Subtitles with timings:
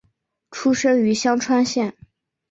[0.49, 1.95] 出身于香川县。